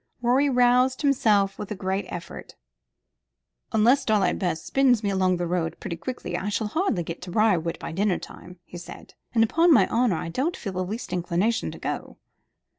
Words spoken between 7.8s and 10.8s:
dinner time," he said; "and upon my honour, I don't feel